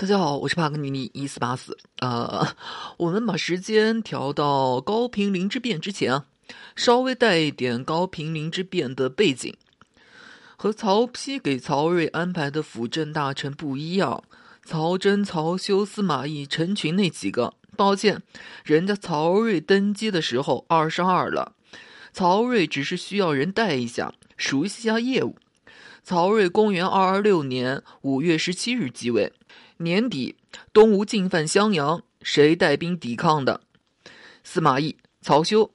[0.00, 1.76] 大家好，我是帕格尼尼一四八四。
[1.98, 2.56] 呃，
[2.96, 6.22] 我们把时间调到高平陵之变之前，
[6.74, 9.54] 稍微带一点高平陵之变的背景。
[10.56, 14.24] 和曹丕给曹睿安排的辅政大臣不一样，
[14.64, 18.22] 曹真、曹休、司马懿、陈群那几个，抱歉，
[18.64, 21.52] 人家曹睿登基的时候二十二了，
[22.10, 25.36] 曹睿只是需要人带一下，熟悉下业务。
[26.02, 29.34] 曹睿公元二二六年五月十七日继位。
[29.82, 30.36] 年底，
[30.74, 33.62] 东吴进犯襄阳，谁带兵抵抗的？
[34.44, 35.70] 司马懿、曹休。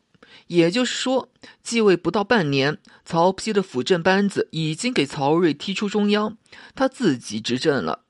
[0.47, 1.29] 也就是说，
[1.63, 6.37] 继位不到半年，曹丕的辅政班子已经给曹睿踢出中央，
[6.75, 8.01] 他自己执政了。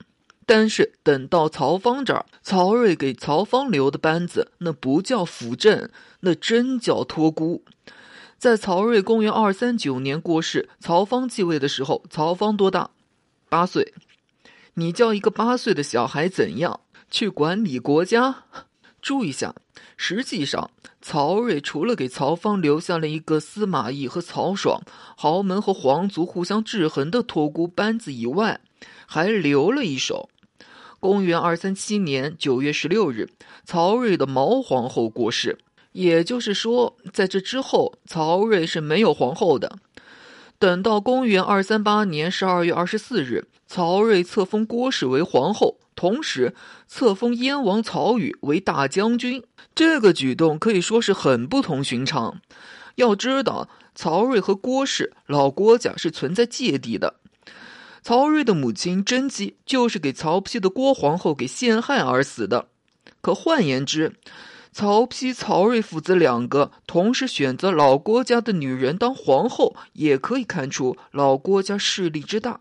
[0.45, 5.89] 但是等到曹芳这儿，曹睿给曹芳留的班子，那不叫辅政，
[6.21, 7.63] 那真叫托孤。
[8.37, 12.89] 在曹睿公元二三九年过世，曹芳继位的时候，曹芳多大？
[13.47, 13.93] 八岁。
[14.77, 18.43] 你叫一个八岁的小孩怎样去管理国家？
[19.01, 19.55] 注意一下，
[19.95, 20.69] 实际上
[21.01, 24.81] 曹睿除了给曹芳留下了一个司马懿和曹爽
[25.15, 28.59] 豪门和皇族互相制衡的托孤班子以外，
[29.05, 30.29] 还留了一手。
[30.99, 33.29] 公元二三七年九月十六日，
[33.63, 35.57] 曹睿的毛皇后过世，
[35.93, 39.77] 也就是说，在这之后，曹睿是没有皇后的。
[40.57, 43.47] 等到公元二三八年十二月二十四日。
[43.67, 46.53] 曹睿册封郭氏为皇后，同时
[46.87, 49.43] 册封燕王曹宇为大将军。
[49.73, 52.39] 这个举动可以说是很不同寻常。
[52.95, 57.15] 要知道，曹睿和郭氏老郭家是存在芥蒂的。
[58.03, 62.67] 曹睿的母亲甄姬就是给曹丕的郭皇后给陷害而死的。
[63.21, 64.13] 可换言之，
[64.77, 72.59] 曹丕、曹睿父子两个同时选择老郭家的女人当皇后，也可以看出老郭家势力之大。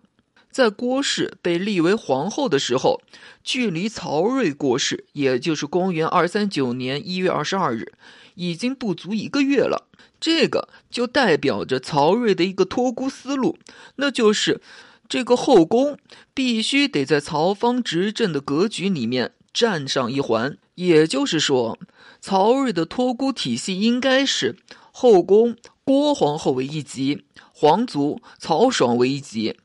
[0.48, 3.02] 在郭氏被立为皇后的时候，
[3.42, 7.92] 距离曹睿过世，也就是公元二三九年一月二十二日，
[8.36, 9.88] 已经不足一个月了。
[10.20, 13.58] 这个就代表着曹睿的一个托孤思路，
[13.96, 14.60] 那就是
[15.08, 15.98] 这个后宫
[16.32, 20.56] 必须得在曹芳执政的格局里面占上一环。
[20.76, 21.78] 也就是说，
[22.26, 24.56] 曹睿的托孤体系应该是
[24.92, 29.58] 后宫郭皇后为一级，皇族曹爽为一级。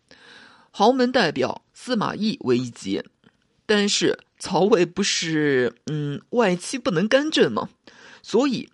[0.70, 3.02] 豪门代表司马懿为一级，
[3.66, 7.70] 但是曹魏不是嗯外戚不能干政吗？
[8.22, 8.68] 所以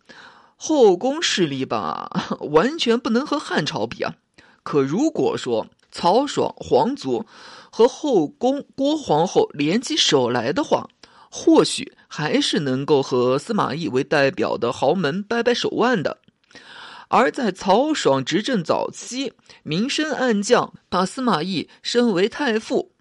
[0.55, 2.09] 后宫势力吧，
[2.49, 4.15] 完全不能和汉朝比啊。
[4.63, 7.23] 可如果说曹爽皇族
[7.69, 10.89] 和后宫郭皇后联起手来的话，
[11.29, 16.19] 或许还是能够和司马懿为代表的豪门掰掰手腕的。
[17.09, 19.33] 而在曹爽执政早期，
[19.63, 22.93] 明升暗降，把司马懿升为太傅。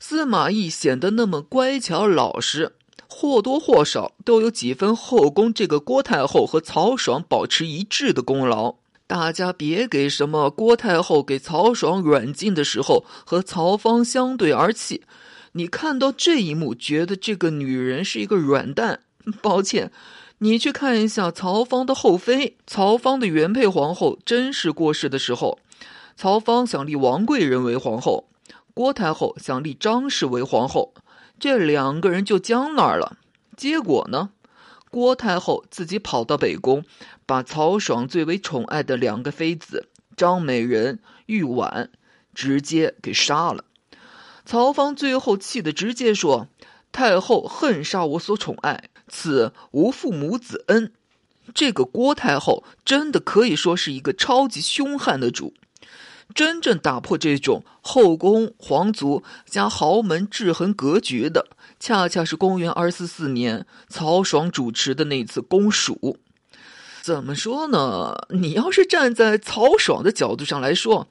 [0.00, 2.72] 司马懿显得那么乖巧老实，
[3.08, 8.74] 或多或少都有几分后宫这个郭太后和曹爽保持一致的功劳。
[9.06, 15.04] 大家别给什么郭太后给曹爽软禁的时候和曹芳相对而泣。
[15.52, 19.00] 你看到这一幕，觉得这个女人是一个软蛋？
[19.42, 19.90] 抱歉。
[20.38, 25.58] 你去看一下曹芳的后妃，曹芳的原配皇后甄氏过世的时候，
[26.16, 28.30] 曹芳想立王贵人为皇后，
[28.72, 30.94] 郭太后想立张氏为皇后，
[31.38, 33.18] 这两个人就僵那儿了。
[33.54, 34.30] 结果呢，
[34.90, 36.84] 郭太后自己跑到北宫，
[37.26, 41.90] 把曹爽最为宠爱的两个妃子张美人、玉婉
[42.32, 43.64] 直接给杀了。
[44.50, 46.48] 曹芳最后气得直接说
[46.90, 50.92] ：“太后恨杀我所宠爱。”此无父母子恩，
[51.54, 55.54] 这个郭太后真的可以说是一个超级凶悍的主。
[56.34, 61.46] 真正打破这种后宫皇族加豪门制衡格局的，
[61.78, 66.18] 恰恰是公元二四四年曹爽主持的那次公署。
[67.02, 68.26] 怎么说呢？
[68.30, 71.08] 你要是站在曹爽的角度上来说，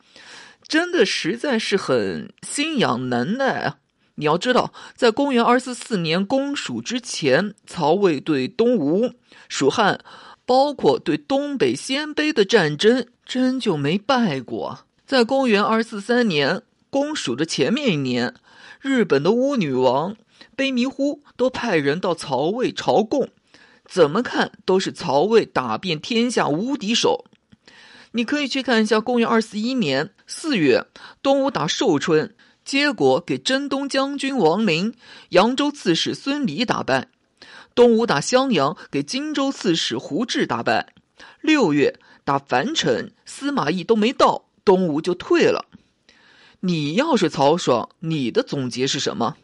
[0.69, 3.78] 真的实在是很心痒难耐啊。
[4.16, 9.14] 你要知道，在公元二四四年公蜀之前，曹魏对东吴、
[9.47, 9.99] 蜀汉，
[10.46, 14.85] 包括对东北鲜卑的战争，真就没败过。
[15.05, 18.35] 在公元二四三年公蜀的前面一年，
[18.79, 20.16] 日本的巫女王
[20.55, 23.29] 卑弥呼都派人到曹魏朝贡，
[23.85, 27.26] 怎么看都是曹魏打遍天下无敌手。
[28.11, 30.85] 你可以去看一下公元二四一年四月，
[31.22, 32.35] 东吴打寿春。
[32.66, 34.94] 结果给征东将军王陵、
[35.29, 37.08] 扬州刺史孙礼打败；
[37.73, 40.94] 东吴打襄阳，给荆州刺史胡志打败。
[41.41, 45.66] 六月打樊城，司马懿都没到，东吴就退了。
[46.59, 49.38] 你要是曹爽，你的总结是什么？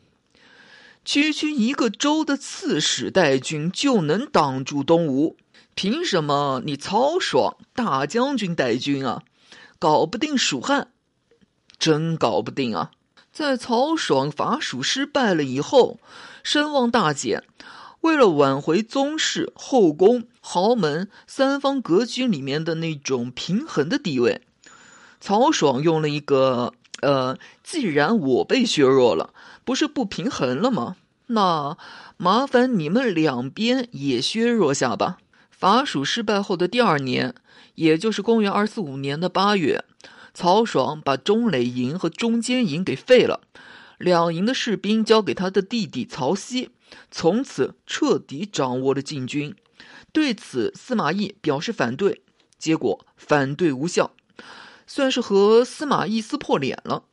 [1.04, 5.36] 区区一个州的刺史带军就能挡住东吴？
[5.76, 9.24] 凭什么你曹爽大将军带军啊，
[9.78, 10.88] 搞不定蜀汉？
[11.78, 12.92] 真搞不定啊！
[13.34, 16.00] 在曹爽伐蜀失败了以后，
[16.42, 17.44] 声望大减。
[18.00, 24.42] 为了挽回宗室、后宫、豪门三方格局里面的那种平衡的地位，
[25.20, 29.34] 曹爽用了一个呃，既然我被削弱了，
[29.66, 30.96] 不是不平衡了吗？
[31.28, 31.78] 那
[32.16, 35.18] 麻烦你们两边也削弱下吧。
[35.58, 37.34] 伐蜀失败后的第二年，
[37.76, 39.86] 也就是公元二四五年的八月，
[40.34, 43.42] 曹爽把中垒营和中间营给废了，
[43.98, 46.72] 两营的士兵交给他的弟弟曹溪。
[47.10, 49.56] 从此彻底掌握了禁军，
[50.12, 52.22] 对此司马懿表示反对，
[52.60, 54.12] 结果反对无效，
[54.86, 57.06] 算是和司马懿撕破脸了。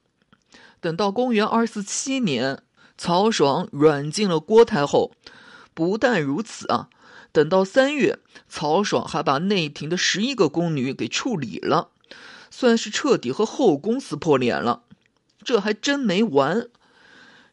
[0.80, 2.62] 等到公元二四七年，
[2.98, 5.12] 曹爽软禁了郭太后，
[5.72, 6.88] 不但如此啊，
[7.32, 8.18] 等到三月，
[8.48, 11.88] 曹爽还把内廷的十一个宫女给处理了，
[12.50, 14.82] 算是彻底和后宫撕破脸了。
[15.42, 16.68] 这还真没完。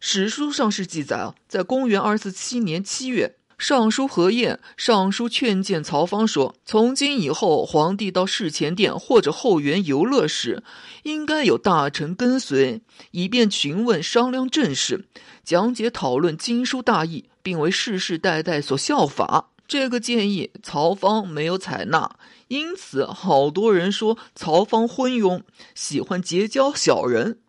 [0.01, 10.63] 史书上是记载啊，在公元二四七年七月，尚书何晏上书劝谏曹芳说：“从今以后，皇帝到事前殿或者后园游乐时，
[11.03, 15.05] 应该有大臣跟随，以便询问商量政事，
[15.43, 22.17] 讲解讨论经书大义，并为世世代代所效法。”这个建议，曹芳没有采纳，
[22.49, 25.43] 因此好多人说曹芳昏庸，
[25.73, 27.39] 喜欢结交小人。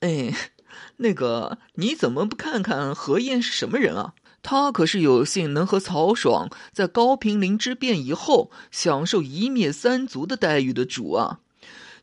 [0.00, 0.34] 哎。
[1.02, 4.12] 那个，你怎么不看看何晏是什么人啊？
[4.42, 11.40] 他可是有幸能和曹爽在高平陵之变以后享受一灭三族的待遇的主啊！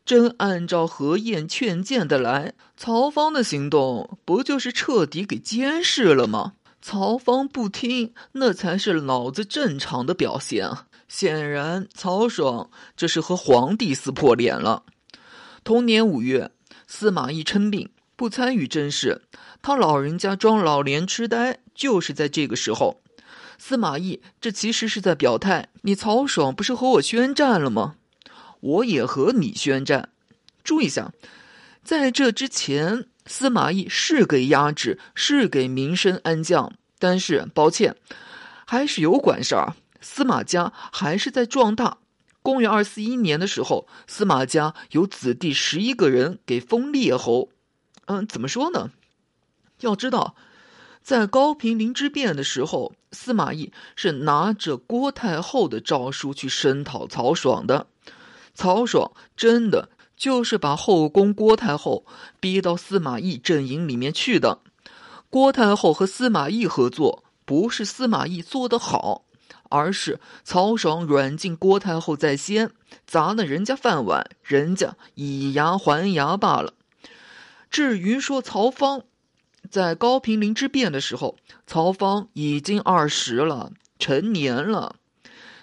[0.04, 6.54] 真按照何晏劝谏的来，曹芳的行动不就是彻底给监视了吗？
[6.80, 10.70] 曹芳不听，那才是老子正常的表现！
[11.08, 14.84] 显然，曹爽这是和皇帝撕破脸了。
[15.64, 16.50] 同年五月，
[16.86, 17.90] 司马懿称病。
[18.14, 19.22] 不参与政事，
[19.62, 23.00] 他老人家装老年痴呆，就是在这个时候。
[23.58, 27.94] 司马懿这其实是在表态：你曹爽不是和我宣战了吗？
[28.58, 30.08] 我也和你宣战。
[30.64, 31.12] 注意一下，
[31.84, 37.94] 在这之前，司马懿是给压制，是给民生安降，但是抱歉，
[38.66, 39.74] 还是有管事儿。
[40.00, 41.98] 司马家还是在壮大。
[42.40, 47.50] 公元二四一年的时候，司马家有子弟十一个人给封列侯。
[48.06, 48.90] 嗯，怎么说呢？
[49.80, 50.34] 要知道，
[51.02, 57.86] 在高平陵之变的时候，司马懿是拿着郭太后的诏书去声讨曹爽的。
[58.54, 62.04] 曹爽真的就是把后宫郭太后
[62.40, 64.58] 逼到司马懿阵营里面去的。
[65.30, 69.24] 郭太后和司马懿合作，不是司马懿做得好，
[69.68, 72.72] 而是曹爽软禁郭太后在先，
[73.06, 76.74] 砸了人家饭碗，人家以牙还牙罢了。
[77.70, 79.02] 至于说曹芳，
[79.70, 81.36] 在高平陵之变的时候，
[81.66, 84.96] 曹芳已经二十了，成年了。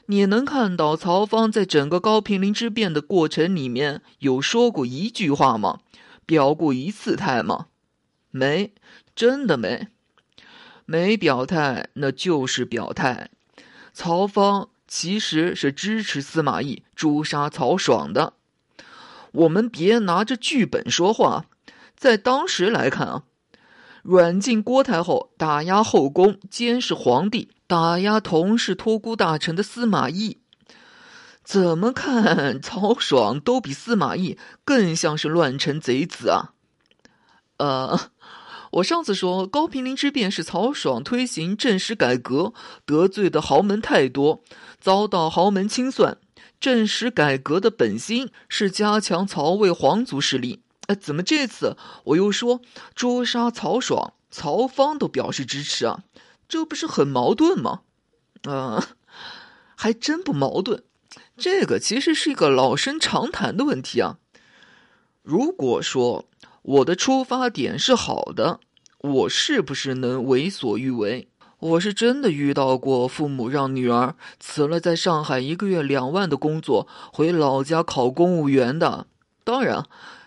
[0.07, 5.79] 你能看到曹芳在整个高平陵之变的过程里面有说过一句话吗？
[6.25, 7.67] 表过一次态吗？
[8.31, 8.73] 没，
[9.15, 9.87] 真的没，
[10.85, 13.29] 没表态，那就是表态。
[13.93, 18.33] 曹芳其实是支持司马懿诛杀曹爽的。
[19.31, 21.45] 我们别拿着剧本说话。
[21.95, 23.23] 在当时来看啊，
[24.03, 30.37] 软禁郭太后，打压后宫，监视皇帝，打压同是托孤大臣的司马懿，
[31.43, 36.53] 怎么看 曹爽都比司马懿更像是乱臣贼子啊！
[37.57, 38.11] 呃，
[38.73, 42.53] 我上次说高平陵之变是曹爽推行政史改革，
[42.85, 44.43] 得罪的豪门太多，
[44.79, 46.17] 遭到豪门清算。
[46.59, 50.61] 政史改革的本心是加强曹魏皇族势力。
[50.87, 52.61] 哎，怎么这次我又说
[52.95, 54.13] 诛杀曹爽？
[54.29, 56.03] 曹芳都表示支持啊，
[56.47, 57.81] 这不是很矛盾吗？
[58.47, 58.81] 嗯，
[59.75, 60.83] 还真不矛盾。
[61.37, 64.17] 这个其实是一个老生常谈的问题啊。
[65.21, 66.25] 如果说
[66.61, 68.59] 我的出发点是好的，
[68.99, 71.27] 我是不是能为所欲为？
[71.59, 79.07] 我是真的遇到过父母让女儿辞了在上海一个月两万的工作，回老家考公务员的。
[79.43, 79.85] 当然。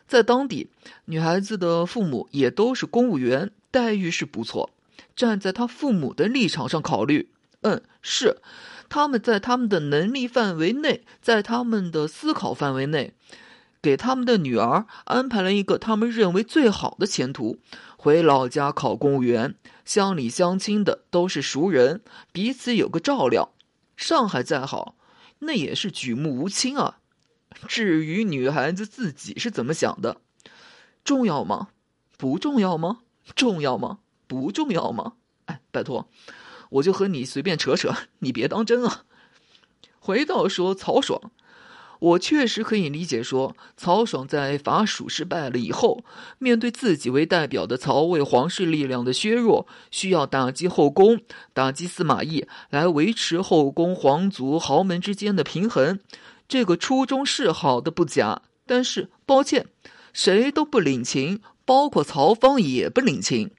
[0.08, 0.70] 在当地，
[1.04, 4.70] 女孩子的父母也都是公务员，待遇是不错。
[5.18, 7.32] 站在他父母的立场上考虑，
[7.62, 8.40] 嗯，是
[8.88, 13.14] 他们在他们的能力范围内，在他们的思考范围内，
[13.82, 17.58] 给他们的女儿安排了一个他们认为最好的前途，
[17.96, 23.52] 回老家考公务员，乡里乡亲的都是熟人，彼此有个照料。
[23.96, 24.94] 上海再好，
[25.40, 26.98] 那也是举目无亲啊。
[27.66, 30.20] 至于女孩子自己是怎么想的，
[31.02, 31.70] 重要吗？
[32.16, 33.00] 不重要吗？
[33.34, 33.98] 重要吗？
[34.28, 35.14] 不重要吗？
[35.46, 36.08] 哎，拜托，
[36.70, 39.02] 我就和你随便扯扯， 你别当真啊。
[39.98, 41.32] 回到说曹爽。
[42.00, 46.04] 我确实可以理解，说曹爽在伐蜀失败了以后，
[46.38, 51.20] 面对自己为代表的曹魏皇室力量的削弱，需要打击后宫、
[51.52, 55.98] 打击司马懿，来维持后宫皇族豪门之间的平衡。
[56.46, 59.66] 这个初衷是好的不假，但是抱歉，
[60.12, 63.50] 谁都不领情，包括曹芳也不领情。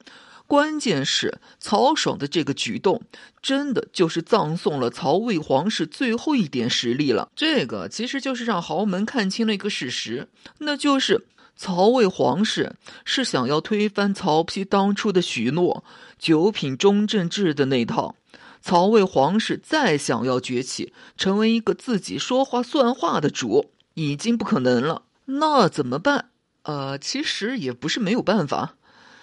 [0.50, 3.02] 关键是曹爽的这个举动，
[3.40, 7.30] 真的就是葬送了曹魏皇室最后一点实力了。
[7.36, 10.26] 这个其实就是让豪门看清了一个事实，
[10.58, 15.84] 那就是曹魏皇室是想要推翻曹丕当初的许诺
[16.18, 18.16] “九品中正制”的那套。
[18.60, 25.02] 曹魏皇室再想要崛起，成为一个自己说话算话的主，已经不可能了。
[25.26, 26.30] 那怎么办？
[26.64, 28.74] 呃，其实也不是没有办法，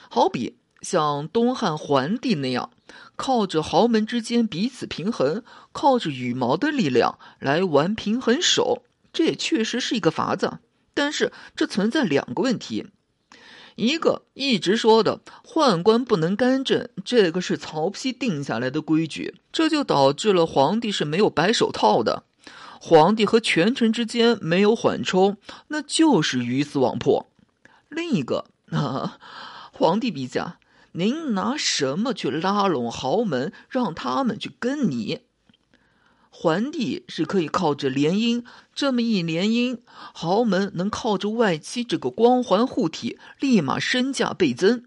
[0.10, 0.56] 好比。
[0.90, 2.70] 像东汉桓帝那样，
[3.18, 10.60] 靠着豪门之间彼此平衡，靠着羽毛的力量来玩平衡手，这也确实是一个法子。
[10.94, 12.88] 但是这存在两个问题：
[13.76, 22.24] 一个一直说的宦官不能干政，这个是曹丕定下来的规矩，这就导致了皇帝是没有白手套的，
[22.80, 25.36] 皇帝和权臣之间没有缓冲，
[25.68, 27.28] 那就是鱼死网破。
[27.90, 29.18] 另一个啊，
[29.78, 30.60] 皇帝陛下。
[30.98, 35.20] 您拿什么去拉拢豪门，让他们去跟你？
[36.32, 39.78] 桓帝是可以靠着联姻，这么一联姻，
[40.12, 44.86] 豪门能靠着外戚这个光环护体，立马身价倍增。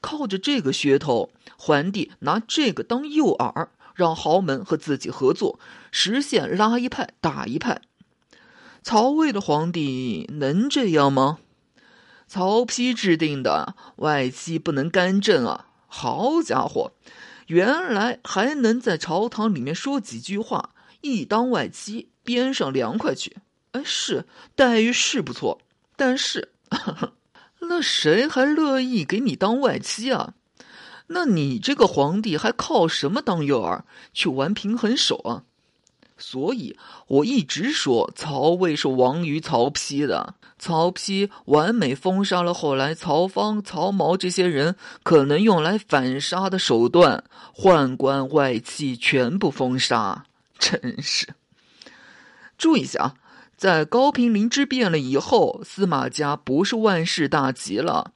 [0.00, 5.60] 靠着这个噱头，桓帝拿这个当诱饵，让豪门和自己合作，
[5.92, 7.82] 实现拉一派打一派。
[8.82, 11.38] 曹魏的皇帝能这样吗？
[12.32, 15.66] 曹丕制定的外戚不能干政啊！
[15.88, 16.92] 好家伙，
[17.48, 20.70] 原来还能在朝堂里面说几句话，
[21.00, 23.38] 一当外戚边上凉快去。
[23.72, 25.60] 哎，是待遇是不错，
[25.96, 26.52] 但是
[27.62, 30.34] 那谁还乐意给你当外戚啊？
[31.08, 33.82] 那你这个皇帝还靠什么当诱饵
[34.12, 35.42] 去玩平衡手啊？
[36.20, 36.76] 所以
[37.08, 40.34] 我一直说曹魏是亡于曹丕的。
[40.58, 47.24] 曹丕完美封杀了后来曹芳、曹髦这些人可能用来反杀的手段，
[47.56, 50.26] 宦官外戚全部封杀，
[50.58, 51.28] 真是。
[52.58, 53.14] 注意一下啊，
[53.56, 58.12] 在高平陵之变了以后，司马家不是万事大吉了。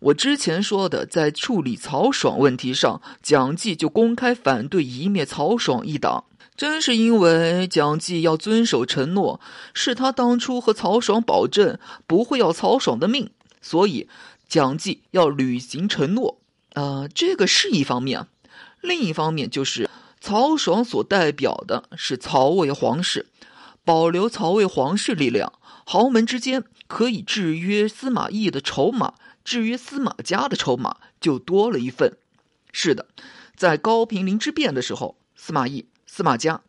[0.00, 6.24] 我之前说的，在处理曹爽问题上，蒋济就公开反对一灭曹爽一党。
[6.56, 9.40] 真是因为蒋济要遵守承诺，
[9.72, 13.30] 是他当初和曹爽保证不会要曹爽的命，
[13.60, 14.08] 所以
[14.48, 16.40] 蒋济要履行承诺。
[16.74, 18.28] 呃，这个是一方面，
[18.80, 23.26] 另一方面就是曹爽所代表的是曹魏皇室，
[23.84, 25.52] 保留曹魏皇室力量，
[25.84, 32.16] 豪门之间可以制约司马懿的筹码，制约司马家的筹码就多了一份。
[32.72, 33.06] 是的，
[33.56, 35.86] 在高平陵之变的时候，司马懿。
[36.14, 36.60] 司马家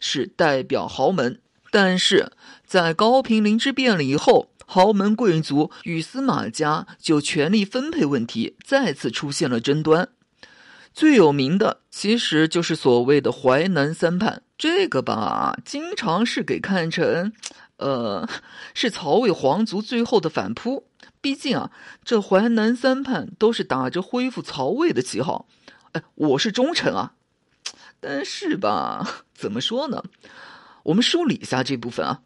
[0.00, 2.32] 是代表豪门，但是
[2.66, 10.08] 在高平陵之变了以后，豪门贵族与司马家就权力分配问题再次出现了争端。
[10.92, 17.32] 最有名的其实就是所谓的淮南三叛，这个吧，经常是给看成，
[17.76, 18.28] 呃，
[18.74, 20.88] 是曹魏皇族最后的反扑。
[21.20, 21.70] 毕竟啊，
[22.04, 25.46] 这淮南三叛都是打着恢复曹魏的旗号，
[25.92, 27.12] 哎，我是忠臣啊。
[28.00, 30.02] 但是吧， 怎么说呢？
[30.84, 32.22] 我们梳理一下这部分啊。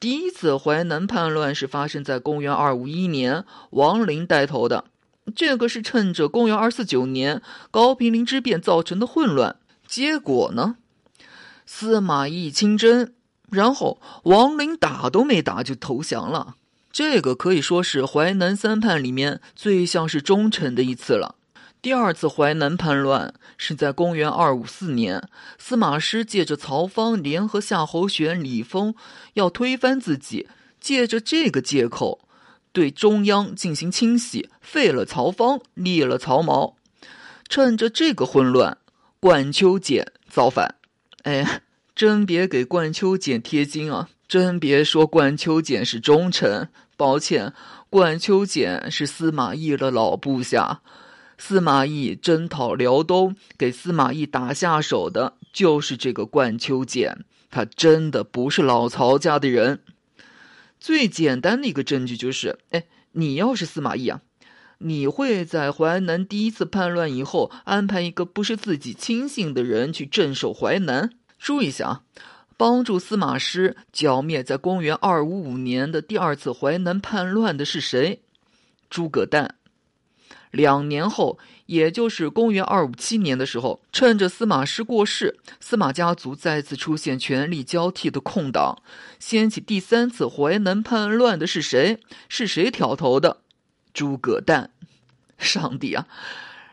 [0.00, 4.84] 第一次淮南叛乱是发生在公元二五一年，王陵带头的。
[5.36, 9.56] 这个是趁着公元二四九年高平陵之变造成的混乱。
[9.86, 10.76] 结果呢，
[11.66, 13.12] 司马懿亲征，
[13.50, 16.54] 然后王陵打都没打就投降了。
[16.90, 21.36] 这个可以说是淮南三叛里面最像是忠臣的一次了。
[21.80, 28.94] 第二次淮南叛乱是在公元二五四年，司马师借着曹芳联合夏侯玄、李丰
[29.34, 30.48] 要推翻自己，
[30.80, 32.20] 借着这个借口
[32.72, 36.74] 对中央进行清洗，废了曹芳，立了曹髦。
[37.48, 38.76] 趁着这个混乱，
[39.20, 40.74] 冠秋俭造反。
[41.22, 41.62] 哎，
[41.94, 44.08] 真别给冠秋俭贴金啊！
[44.26, 47.54] 真别说冠秋俭是忠臣，抱歉，
[47.88, 50.80] 冠秋俭是司马懿的老部下，
[51.38, 57.24] 司马懿征讨辽东，给司马懿打下手的就是这个冠秋俭。
[57.50, 59.80] 他真的不是老曹家的人。
[60.78, 64.20] 最简单的一个证据就是，哎，你要是司马懿啊，
[64.78, 71.10] 你会在淮南第一次叛乱以后安排一个不是自己亲信的人去镇守淮南？
[71.38, 72.02] 注意一下啊，
[72.56, 78.20] 帮助司马师剿灭在公元二五五年的第二次淮南叛乱的是谁？
[78.90, 79.54] 诸葛诞。
[80.50, 88.82] 两年后，也就是公元二五七年的时候，趁着司马师过世，司马家族再次出现权力交替的空档，
[89.18, 92.00] 掀起第三次淮南叛乱的是谁？
[92.28, 93.42] 是谁挑头的？
[93.92, 94.70] 诸葛诞。
[95.38, 96.08] 上帝啊！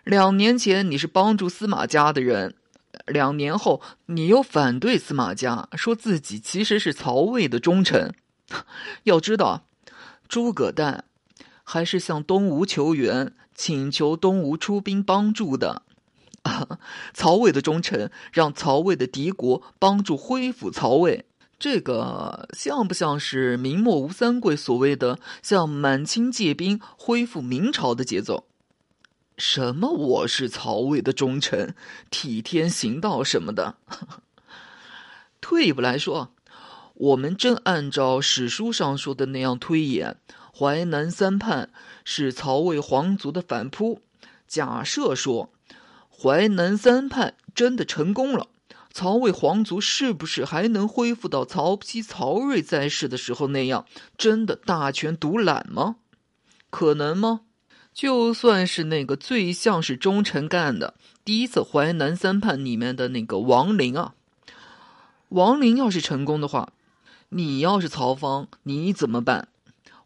[0.03, 2.55] 两年前你是帮助司马家的人，
[3.05, 8.15] 两年后你又反对司马家，说自己其实是曹魏的忠臣。
[9.03, 9.67] 要知道，
[10.27, 11.05] 诸葛诞
[11.63, 13.33] 还是向东吴求援。
[13.55, 15.81] 请求东吴出兵帮助的，
[17.13, 21.25] 曹魏的忠臣让曹魏的敌国帮助恢复曹魏，
[21.57, 28.45] 这个像不像是明末吴三桂所谓的向满清借兵恢复明朝的节奏？
[29.37, 31.75] 什么我是曹魏的忠臣，
[32.09, 33.75] 替天行道什么的？
[35.41, 36.33] 退一步来说，
[36.93, 40.17] 我们真按照史书上说的那样推演。
[40.57, 41.69] 淮南三叛
[42.05, 43.99] 是曹魏皇族的反扑。
[44.47, 45.49] 假设说，
[46.09, 48.47] 淮南三叛真的成功了，
[48.93, 53.85] 曹魏皇族是不是还能恢复到曹丕、曹睿在世的时候那样，
[54.17, 55.97] 真的大权独揽吗？
[56.69, 57.41] 可能吗？
[57.93, 60.93] 就算是那个最像是忠臣干的
[61.23, 64.13] 第一次淮南三叛里面的那个王陵啊，
[65.29, 66.71] 王陵要是成功的话，
[67.29, 69.49] 你要是曹芳，你怎么办？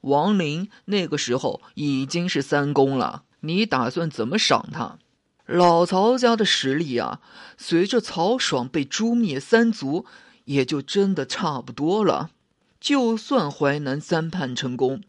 [0.01, 4.97] 王林那个时候已经是三公了，你打算怎么赏他？
[5.45, 7.21] 老曹家的实力啊，
[7.57, 10.05] 随着曹爽被诛灭三族，
[10.45, 12.29] 也就真的差不多了。
[12.79, 15.01] 就算淮南三叛成功，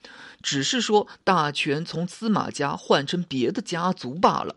[0.43, 4.57] 只是说大权从司马家换成别的家族罢了。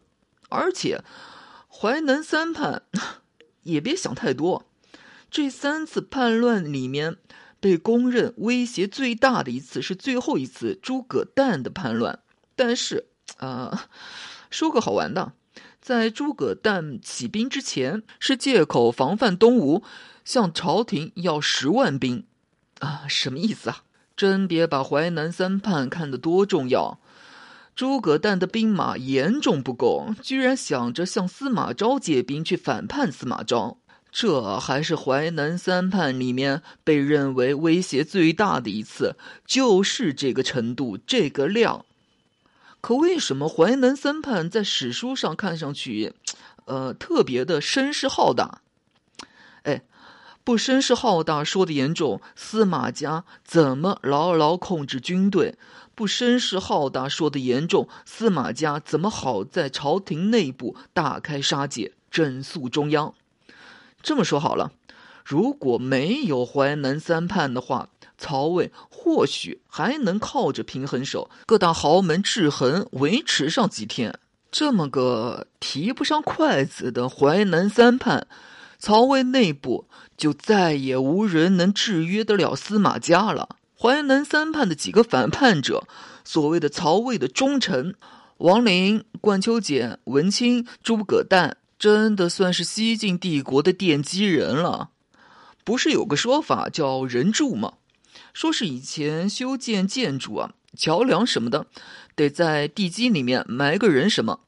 [0.49, 1.03] 而且，
[1.67, 2.83] 淮南三叛
[3.63, 4.65] 也别想太多，
[5.29, 7.17] 这三次叛乱里面。
[7.63, 12.19] 被公认威胁最大的一次是最后一次诸葛诞的叛乱，
[12.57, 13.05] 但是
[13.37, 13.85] 啊，
[14.49, 15.31] 说个好玩的，
[15.79, 19.81] 在诸葛诞起兵之前，是借口防范东吴，
[20.25, 22.25] 向朝廷要十万兵，
[22.79, 23.83] 啊，什么意思啊？
[24.17, 26.99] 真别把淮南三叛看得多重要，
[27.77, 33.77] 诸葛诞的兵马严重不够，居然想着向司马昭借兵去反叛司马昭。
[34.15, 41.83] 这还是淮南三叛里面被认为威胁最大的一次，就是这个程度、这个量。
[42.79, 46.13] 可为什么淮南三叛在史书上看上去，
[46.65, 48.61] 呃，特别的声势浩大？
[49.63, 49.81] 哎，
[50.43, 55.55] 不声势浩大说的严重，司马家怎么牢牢控制军队？
[55.95, 63.15] 不声势浩大说的严重，司马家怎么好在朝廷内部大开杀戒，整肃中央？
[64.03, 64.73] 这么说好了，
[65.25, 74.19] 如果没有淮南三叛的话，曹魏或许还能靠着平衡手、各大豪门制衡维持上几天。
[74.51, 78.27] 这么个提不上筷子的淮南三叛，
[78.77, 83.55] 曹魏内部就再也无人能制约得了司马家了。
[83.75, 85.87] 淮南三叛的几个反叛者，
[86.23, 87.95] 所谓的曹魏的忠臣，
[88.37, 91.57] 王陵、冠秋俭、文钦、诸葛诞。
[91.83, 94.91] 真的算是西晋帝国的奠基人了，
[95.65, 97.73] 不是有个说法叫人柱吗？
[98.33, 101.67] 说是以前修建建筑啊、桥梁什么的，
[102.15, 104.39] 得在地基里面埋个人什么，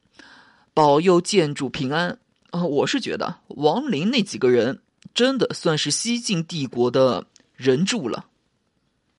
[0.72, 2.18] 保佑建筑平安
[2.52, 2.64] 啊。
[2.64, 4.80] 我是觉得王陵那几个人
[5.12, 8.24] 真的算是西晋帝国的人柱了。